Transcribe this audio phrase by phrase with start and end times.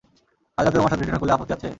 [0.57, 1.67] আজ রাতে তোমার সাথে ডিনার করলে আপত্তি আছে?